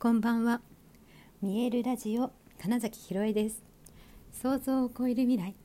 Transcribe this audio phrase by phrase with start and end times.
[0.00, 0.60] こんばんは。
[1.42, 2.30] 見えるラジオ
[2.62, 3.64] 金崎ひろえです。
[4.30, 5.56] 想像を超える未来。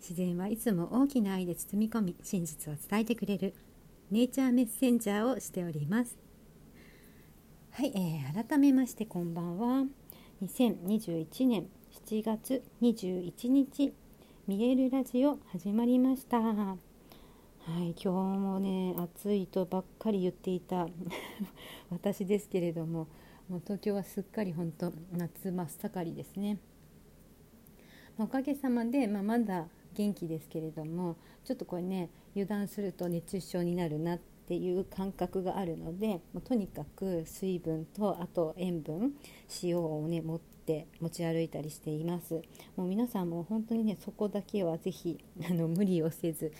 [0.00, 3.56] 自然はいつも大きな愛で包み込み真実を伝えてくれる
[4.12, 6.16] ネイチャーメッセンジャーをしております。
[7.72, 9.84] はい、えー、改めましてこんばんは。
[10.44, 11.66] 2021年
[12.06, 13.92] 7月21日
[14.46, 16.38] 見えるラジオ始まりました。
[16.38, 16.76] は
[17.66, 20.86] い今日もね暑いとばっかり言っていた
[21.90, 23.08] 私ですけれども
[23.50, 26.58] もう東京はすっかり本当夏真っ盛りですね。
[28.16, 39.14] おかげさまで、まあ、まだ元気ですけれどもちょっとこれね油断すると熱中症になるなっていう感覚があるのでもとにかく水分とあと塩分
[39.64, 42.42] 塩をね持って持ち歩いたりしています。
[42.76, 45.18] もう皆さんも本当にねそこだけは是非
[45.50, 46.52] あの無理をせず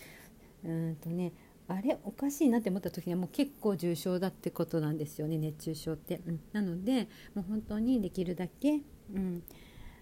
[0.65, 1.33] うんとね
[1.71, 8.81] あれおかしいなって思った時にはもう結構重症だってことなんですよね熱中症って、うん、なのでもう本当にできるだけ、
[9.15, 9.43] うん、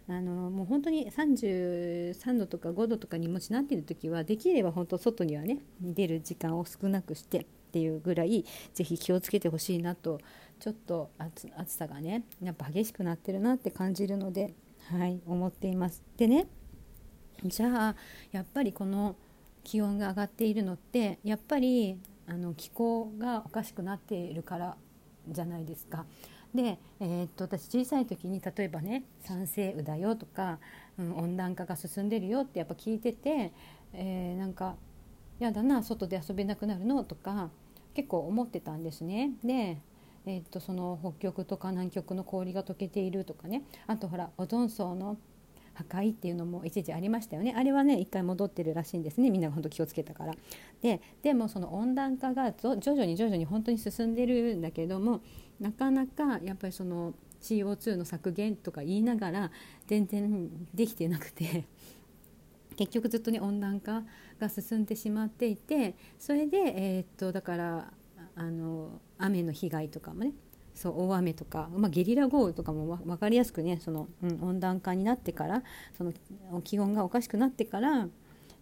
[0.09, 10.21] あのもう本当に33度とか5度とかにもしなっている時はできれば本当外にはね出る時間を少なくしてっていうぐらいぜひ気をつけてほしいなと。
[10.61, 14.55] ちょっと暑さがねやっぱ激しくなってるなって感じるので
[14.91, 16.03] はい思っています。
[16.17, 16.49] でね
[17.45, 17.97] じゃあ
[18.33, 19.15] やっぱりこの
[19.69, 24.77] 気温が上がっているのってやっぱりあの気候がおかしくなっているから
[25.29, 26.07] じゃないですか。
[26.55, 30.59] で、えー、っと私小さい時に例えばね「酸性雨だよ」とか、
[30.97, 33.53] うん、温暖化が進んでるよってやっぱ聞いてて、
[33.93, 34.77] えー、なんか
[35.39, 37.51] 「やだな外で遊べなくなるの?」とか
[37.93, 39.33] 結構思ってたんですね。
[39.45, 39.77] で
[40.25, 45.19] えー、っとその北極とか南極の氷が溶けているとかねあとほらオゾン層の
[45.79, 47.55] 破壊っていうのも一時ありましたよね。
[47.57, 49.31] あれはね一回戻ってるらしいんですね。
[49.31, 50.35] みんなが本当気をつけたから。
[50.83, 55.21] ででもその温暖化が徐々に徐々に本当に進んでるんだけども
[55.61, 59.51] なかなかやっぱりその CO2 の削減とか言いながら
[59.87, 61.65] 全然できてなくて。
[62.77, 64.05] 結局ずっとね温暖化
[64.39, 67.93] が進んでしまっていてそれでえ、っとだから
[68.37, 70.33] あの雨の被害とかもね
[70.79, 75.65] そう大雨とか、まあ、ゲリラ豪雨とかも分かりやすくねその、うん、温暖化になってから
[75.97, 76.13] その
[76.63, 78.07] 気温がおかしくなってから、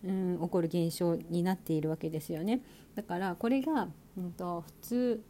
[0.02, 2.62] うん、起こる現象になっているわけですよね。
[2.94, 5.22] だからこれが、うんと、普通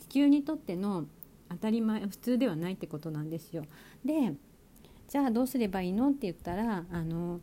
[0.00, 1.06] 地球にとっての
[1.48, 3.64] 当たり前普通ではないってことなんですよ。
[4.04, 4.34] で
[5.08, 7.40] じゃあどうすればいいのって言ったらあの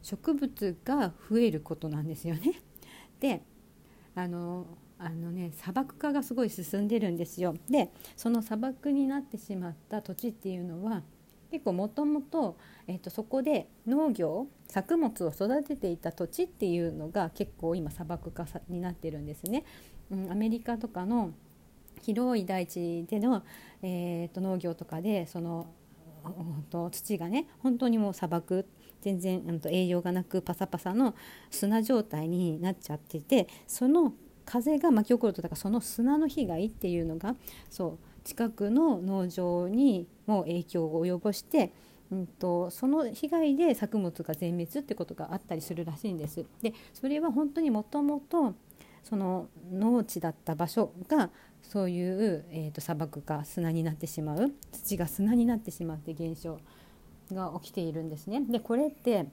[0.00, 2.62] 植物が増えることなんですよね。
[3.18, 3.42] で
[4.14, 4.66] あの
[4.98, 7.54] あのね砂漠化がすごい進んでるんですよ。
[7.68, 11.02] でその砂漠になってしまった土地っていうのは
[11.50, 12.56] 結構もともと
[12.86, 19.64] えー、とそこで農業作物を育てていた土地っていうのが結構今砂漠化になってるんですね。
[20.10, 21.32] うん、アメリカとかの
[22.02, 23.42] 広い大地での、
[23.82, 25.66] えーと、農業とかでその
[26.70, 28.66] と土がね本当にもう砂漠
[29.00, 31.14] 全然うん、と栄養がなくパサパサの
[31.50, 37.36] 砂状態になっちゃっててその風が巻き起こるとだからその砂の被害っていうのが
[37.70, 41.72] そう近くの農場にも影響を及ぼして、
[42.10, 46.44] うんと、その被害で作物が全滅ってことがあったりするらしいんです。
[46.62, 48.54] でそれは本当にもともと
[49.02, 51.30] その農地だった場所が
[51.62, 56.58] そういう、えーと、砂漠が砂になってしまう土が砂になってしまうって現象
[57.32, 58.42] が起きているんですね。
[58.48, 59.26] でこれって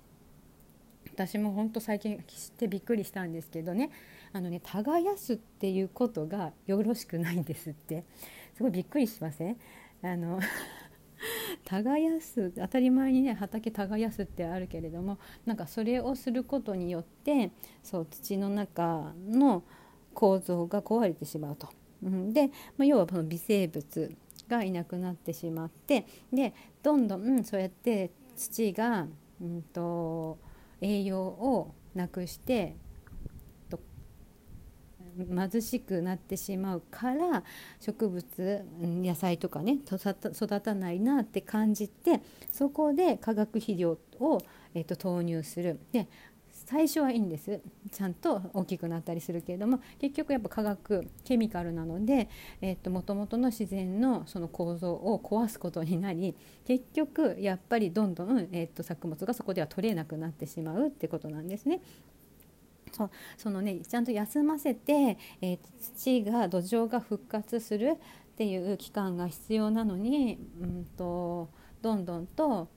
[1.13, 3.91] 私も本当最近知ってびっくりしたんですけどね
[4.33, 8.05] あのね耕すっていうことがよろしくないんですって
[8.55, 9.57] すごいびっくりしません？
[10.01, 10.39] あの
[11.65, 17.51] 耕す当たり前にね畑耕すってあるけれどもなんかそれをすることによって
[17.83, 19.63] そう土の中の
[20.13, 21.69] 構造が壊れてしまうと。
[22.03, 22.47] うん、で、
[22.77, 24.11] まあ、要はこの微生物
[24.47, 29.07] がいなくなってしまってでどんどんそうやって土が、
[29.39, 30.39] うんと
[30.81, 32.75] 栄養をなくして
[35.17, 37.43] 貧しくなってしまうから
[37.79, 42.21] 植物野菜とかね育たないなって感じて
[42.51, 44.39] そこで化学肥料を、
[44.73, 45.79] えー、と投入する。
[45.91, 46.07] で
[46.65, 47.59] 最初はいいんです
[47.91, 52.29] ちゃんと大きくなったりするけれども結局やっぱ化学ケミカルなので
[52.87, 56.35] もともとの自然のその構造を壊すことになり
[56.65, 61.81] 結局やっぱりどんどん、えー、と作物がそこでは取れなくなってしまうってことなんですね。
[62.91, 65.59] そうそのねちゃんと休ませて、えー、
[65.95, 67.97] 土が土壌が復活する
[68.33, 71.49] っていう期間が必要なのに、うんと、
[71.81, 72.69] どんどんと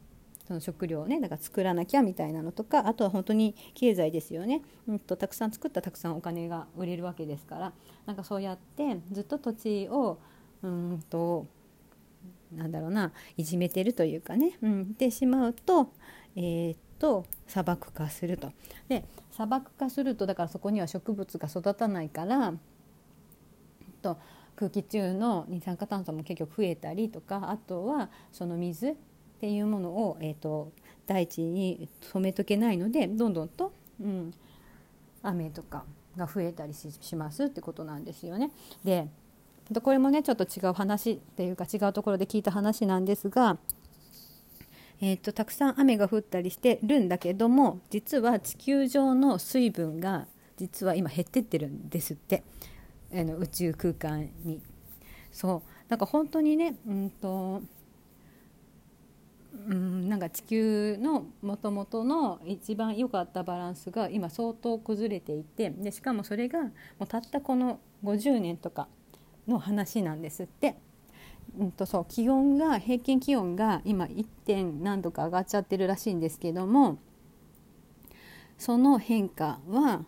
[0.46, 7.72] その食料をねだから作らなきゃみたいなのとかあとは本当に経済ですよね、うんと、たくさん作ったたくさんお金が売れるわけですから。
[8.04, 10.18] なんかそうやってずっと土地を
[10.62, 11.46] うんと
[12.52, 15.90] なんだろうないじめてるというかね、うん、ってしまうと,、
[16.36, 18.52] えー、っと砂漠化すると。
[18.88, 22.54] で砂漠化するとだからそこには植物が育たないから
[24.02, 24.18] と
[24.56, 28.94] 空気中の二酸化炭素も結局増えたりとかあとはその水っ
[29.40, 30.72] ていうものを、えーと、
[31.06, 34.32] 大地に染めとけないのでどんどんと、うん、
[35.22, 35.84] 雨とか
[36.16, 38.52] が増えたりしますってことなんですよね。
[38.84, 39.08] で
[39.82, 43.58] これもねちょっと違う話っていうか違うところで聞いた話なんですが、
[45.00, 50.26] えーと、たくさん雨が降ったりしてるんだけども実は地球上の水分が
[50.56, 52.44] 実は今減ってってるんですって
[53.12, 54.60] あの宇宙空間に。
[55.32, 57.60] そうなんか本当にねうんと
[59.68, 66.70] うんなんか地球のもともとの一番良かったバランスが今相当崩れていてでしかもそれがも
[67.00, 68.88] うたったこの50年とか
[69.48, 70.76] の話なんですって。
[71.58, 74.26] うんとそう気温が平均気温が今 1.
[74.44, 76.98] 点何度か上がっちゃってるらしいんですけども
[78.58, 80.04] その変化は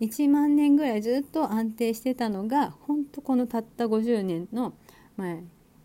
[0.00, 4.74] 1万年ぐらいずっと安定してたのが本当このたった50年の、
[5.16, 5.36] まあ、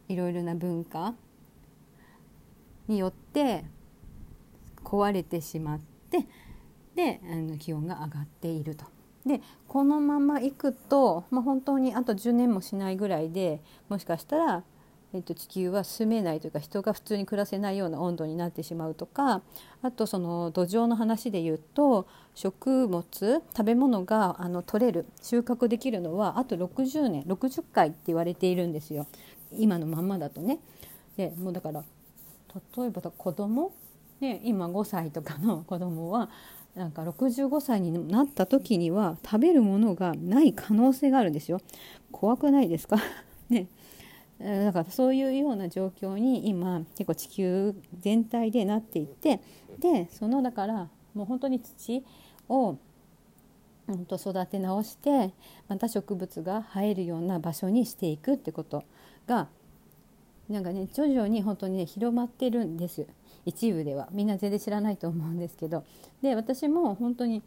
[0.07, 1.13] いろいろな文化
[2.88, 3.65] によって
[4.83, 6.25] 壊れてしまって
[6.95, 8.96] であの気温が上がっていると。
[9.27, 14.63] でこのままいくと、まあ、本当にあと10年もしないぐらいでもしかしたら、
[15.13, 19.41] えっと、地球は住めないというか人が普通に暮らせないような温度になってしまうとか
[19.81, 29.07] あとその土壌の話で言うと食物食べ物があの取れる収穫できるのはあと60年60回って言われているんですよ
[29.51, 30.59] 今のまんまだとね。
[31.15, 31.83] でもうだから
[32.77, 33.73] 例えば子供
[34.19, 36.30] ね今5歳とかの子供は
[36.77, 41.59] なんか65歳になった時には食べるものがない可能性があるんですよ。
[42.12, 42.97] 怖くないですか？
[43.50, 43.68] ね。
[44.39, 49.39] だからそういうような状況に今結構地球全体でなっていって
[49.79, 52.03] でそのだからもう本当に土
[52.47, 52.77] を
[53.88, 55.33] うんと育て直して
[55.68, 58.83] また植物が生えるような場所にしていくってこと
[59.25, 59.47] が
[60.50, 63.07] なんかね徐々に本当にね広まってるんです
[63.47, 65.85] 一部ではみんな全然知らないと思うんですけど
[66.21, 67.41] で私も本当に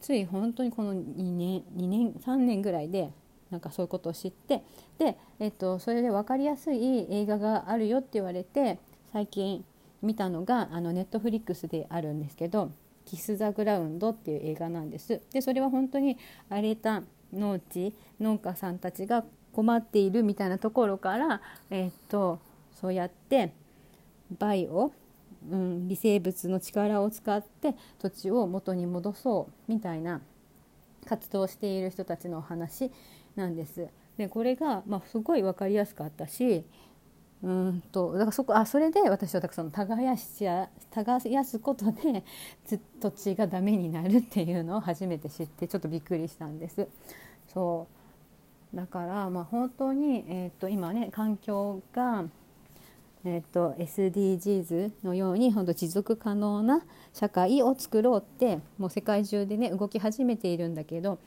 [0.00, 3.10] つい本当にこの2年2年3年ぐらいで
[3.50, 4.62] なんかそういうことを知って
[4.98, 8.78] で、えっと、それで分かりやすい映画があるよって言われて
[9.12, 9.64] 最近
[10.02, 12.70] 見たのがあのネットフリックスであるんですけど
[13.04, 15.20] 「キス・ザ・グラウンド」っていう映画なんです。
[15.32, 16.16] でそれは本当に
[16.48, 22.38] 荒れた農地農家さんたちが困っているみたいなところから、え、っと
[22.80, 23.52] そうやって
[24.38, 24.92] バイオ、
[25.50, 30.20] うん、微生物の力を使って土地を元に戻そうみたいな
[31.06, 32.90] 活動をしている人たちのお話
[33.36, 33.88] なんです。
[34.16, 36.64] でこれが、まあ、すごい分かりやすかったし
[37.42, 40.44] うんとだからそこあそれで私はその耕し
[40.90, 42.24] 耕すことで
[43.00, 46.88] 土地がダメになるっていうのを初めて知ってちょっとびっくりしたんです。
[47.52, 47.86] そ
[48.74, 52.24] うだからまあ本当に、えー、と今ね環境が、
[53.24, 56.82] えー、と SDGs のように本当持続可能な
[57.12, 61.18] 社会を作ろうってもう世界中でね動き始めているんだけど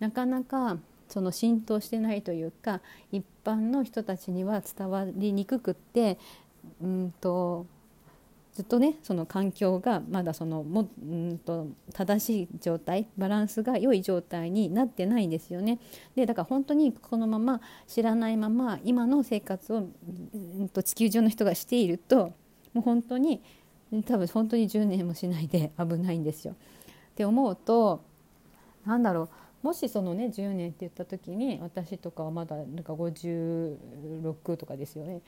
[0.00, 0.78] なかなか
[1.08, 2.80] その浸透してないというか
[3.12, 6.18] 一般の人たちには伝わりにくくって
[6.82, 7.66] うんと
[8.56, 15.78] ずっとねその環境がまだそのもんと正しい状態バランスが良い状態になってないんですよね。
[16.14, 19.88] でだから本当にこのまま知らないまま今の生活を、
[20.32, 22.32] うんと地球上の人がしていると
[22.72, 23.42] もう本当に
[24.06, 26.54] 多分本当に10年もしないで危ないんですよ。
[26.54, 28.00] って思うと
[28.86, 29.28] 何だろ
[29.62, 35.20] うもしそのね10年って言った時に私とかはまだなんか56とかですよね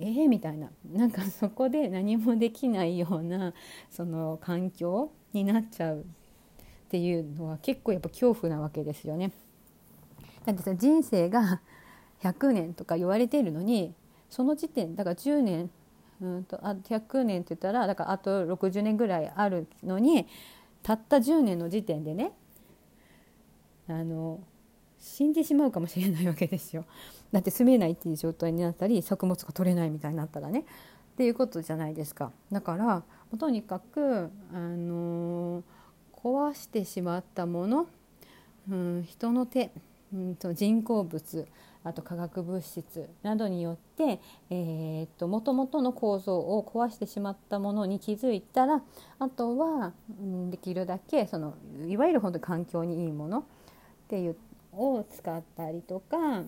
[0.00, 3.52] えー、みたいななんかそこで何もできないような
[3.90, 6.02] その環境になっちゃうっ
[6.90, 9.32] ていうのは結構やっぱ恐怖なわけですよね。
[10.44, 11.60] だってさ人生が
[12.22, 13.94] 100年とか言われているのに
[14.28, 15.70] その時点だから10年
[16.20, 20.26] うんとあ100年って言ったらだからあと60年ぐらいあるのに
[20.82, 22.32] たった10年の時点でね
[23.88, 24.40] あの
[24.98, 26.84] 死んでしまうかもしれないわけですよ。
[27.32, 30.64] だって住めないっていう状態になったり作物が取れないみたいになったらねっ
[31.16, 32.32] ていうことじゃないですか。
[32.50, 33.02] だから
[33.38, 35.62] とにかく、あのー、
[36.14, 37.86] 壊してしまったもの、
[38.68, 39.70] うん、人の手、
[40.12, 41.46] うんと、人工物
[41.82, 44.20] あと化学物質などによって、
[44.50, 48.82] えー、っと元々の構造を壊してしまったものに気づいたら
[49.18, 51.54] あとは、うん、できるだけその
[51.86, 53.42] いわゆる本当に環境にいいものっ
[54.08, 54.36] ていう
[54.72, 56.42] を使ったりとか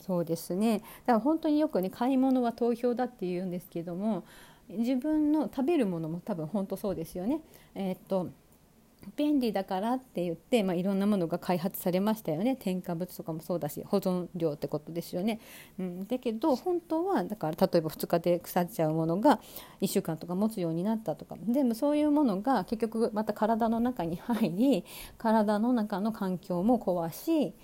[0.00, 4.24] そうですねだから本当によくね買い物は投票だって言うんですけども
[4.68, 7.40] 自分の食べるものも多分本当そうですよね。
[7.74, 8.28] えー、っと
[9.16, 15.40] 便利だからって言って、まあ、いろんなものが開発されましたよね添加物とかもそうだし保存料ってことですよね。
[15.78, 19.40] うん、だけど本当はだから例えば2日で腐っちゃうものが
[19.80, 24.84] 1週間とか持つようになったとかでもそういうものが結局また体の中に入り
[25.16, 27.54] 体の中の環境も壊し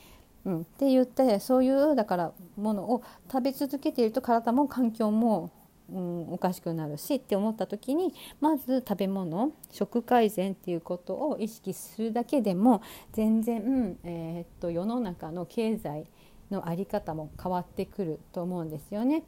[0.45, 5.51] うん、って言ってそういうだからものを食べ続けていると体も環境も
[5.91, 12.83] うん、おかしくなるしって思った時にまず食べ物食改善っていうことを意識するだけでも
[13.13, 16.07] 全然、えー、っと世の中の経済
[16.51, 19.25] の在り方も変わってくると思うんですよね。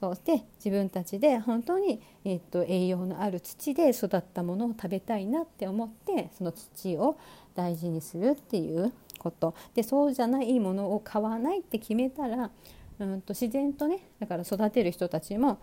[0.00, 7.16] そして自分たちで本当に、え、っと栄養のある土で育ったものを食べたいなって思ってその土を
[7.54, 8.92] 大事にするっていう
[9.24, 12.50] ことでそうじゃないものを買わないって決めたら
[12.98, 15.58] うんと自然とねだから育てる人たちも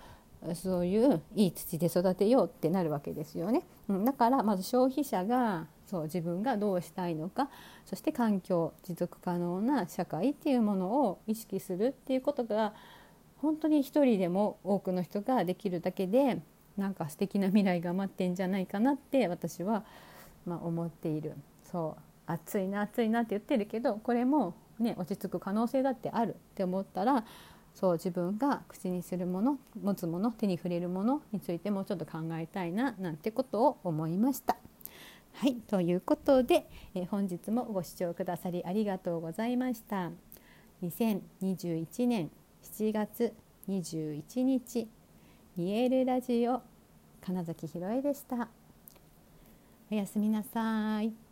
[0.56, 3.62] そういういい土で育てようってなるわけですよね。
[3.88, 7.50] うん、だからまず消費者がそう自分がどうしたいのか
[7.86, 12.74] そして環境持続可能な社会っていうものを意識するっていうことが
[13.38, 16.42] 本当に一人でも多くの人ができるだけで
[16.76, 19.84] なんか素敵な未来が待ってんじゃないかなって私は、
[20.46, 21.34] まあ、思っている。
[21.72, 27.26] そう暑いな暑いなって言ってるけどこれもね落ち着く可能性だってあるって思ったら
[27.74, 34.58] そう自分が口にするもの持つもの手に触れるものについてもうちょっと考えたいななんてことを思いました。
[35.34, 40.12] はいということで、え本日もご視聴くださりありがとうございました。
[40.84, 42.30] 2021年
[42.64, 43.34] 7月
[43.70, 44.90] 21日
[45.56, 46.62] 見えるラジオ
[47.22, 48.50] 金崎ひろえでした。
[49.90, 51.31] おやすみなさい。